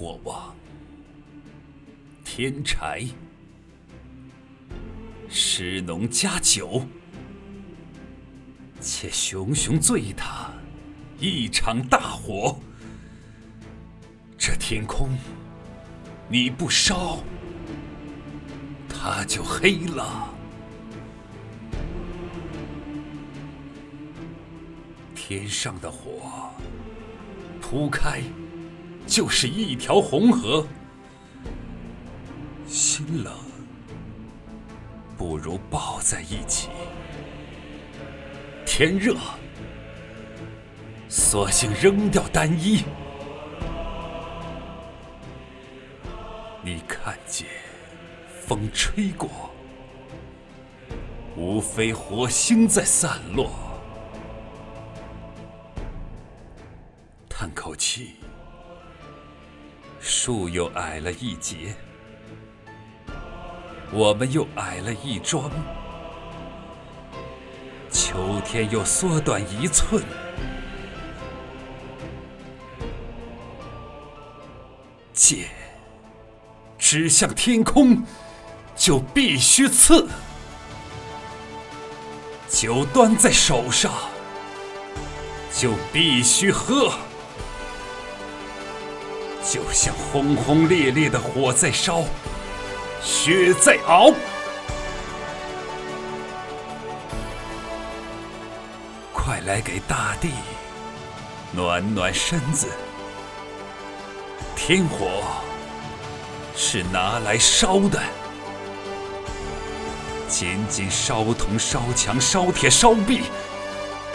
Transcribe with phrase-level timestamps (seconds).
[0.00, 0.54] 火旺，
[2.24, 3.04] 添柴，
[5.28, 6.86] 施农加酒，
[8.80, 10.52] 且熊熊醉他
[11.18, 12.58] 一场大火。
[14.38, 15.10] 这天空，
[16.30, 17.22] 你不烧，
[18.88, 20.34] 它就黑了。
[25.14, 26.50] 天上的火
[27.60, 28.22] 铺开，
[29.10, 30.64] 就是一条红河。
[32.64, 33.34] 心冷，
[35.18, 36.68] 不如抱在一起。
[38.64, 39.16] 天热，
[41.08, 42.84] 索性扔掉单衣。
[46.62, 47.48] 你看见
[48.46, 49.28] 风吹过，
[51.36, 53.50] 无非火星在散落。
[57.28, 58.16] 叹口气，
[60.00, 61.74] 树又矮了一截，
[63.92, 65.50] 我们又矮了一桩，
[67.92, 70.02] 秋天又缩短一寸。
[75.12, 75.50] 剑
[76.78, 78.02] 指向天空，
[78.74, 80.08] 就必须刺；
[82.48, 83.92] 酒端在手上，
[85.52, 86.90] 就必须喝。
[89.42, 92.04] 就像轰轰烈烈的火在烧，
[93.02, 94.12] 血在熬，
[99.12, 100.30] 快来给大地
[101.52, 102.68] 暖暖身子。
[104.54, 105.22] 天火
[106.54, 107.98] 是拿来烧的，
[110.28, 113.22] 仅仅烧铜、烧墙、烧铁、烧壁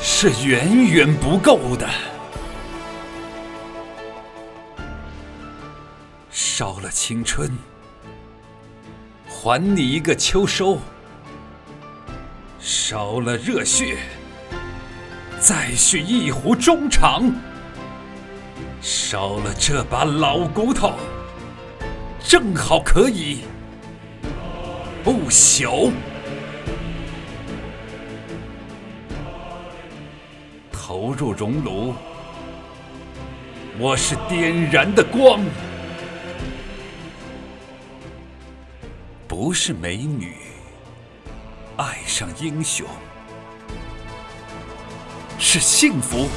[0.00, 1.88] 是远远不够的。
[6.30, 7.50] 烧了青春，
[9.26, 10.78] 还你一个秋收；
[12.58, 13.98] 烧了热血，
[15.40, 17.32] 再续一壶衷肠；
[18.80, 20.92] 烧了这把老骨头，
[22.22, 23.44] 正好可以。
[25.02, 25.90] 不朽。
[30.70, 31.94] 投入熔炉，
[33.78, 35.40] 我是点燃的光。
[39.40, 40.34] 不是美女
[41.76, 42.84] 爱上英雄，
[45.38, 46.28] 是幸福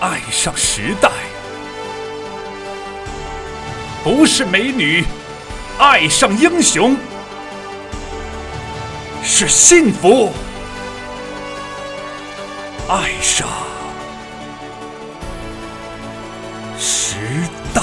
[0.00, 1.08] 爱上时代。
[4.02, 5.04] 不是美女
[5.78, 6.96] 爱上英雄，
[9.22, 10.32] 是幸福
[12.88, 13.46] 爱上
[16.76, 17.16] 时
[17.72, 17.75] 代。